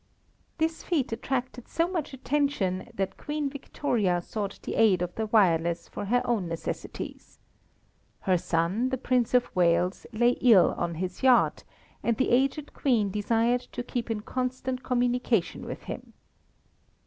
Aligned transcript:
This 0.57 0.81
feat 0.81 1.11
attracted 1.11 1.67
so 1.67 1.87
much 1.87 2.11
attention 2.11 2.89
that 2.95 3.17
Queen 3.17 3.51
Victoria 3.51 4.19
sought 4.19 4.59
the 4.63 4.73
aid 4.73 5.03
of 5.03 5.13
the 5.13 5.27
wireless 5.27 5.87
for 5.87 6.05
her 6.05 6.23
own 6.25 6.47
necessities. 6.47 7.37
Her 8.21 8.35
son, 8.39 8.89
the 8.89 8.97
Prince 8.97 9.35
of 9.35 9.55
Wales, 9.55 10.07
lay 10.11 10.37
ill 10.41 10.73
on 10.75 10.95
his 10.95 11.21
yacht, 11.21 11.63
and 12.01 12.17
the 12.17 12.31
aged 12.31 12.73
queen 12.73 13.11
desired 13.11 13.61
to 13.73 13.83
keep 13.83 14.09
in 14.09 14.21
constant 14.21 14.81
communication 14.81 15.67
with 15.67 15.83
him. 15.83 16.13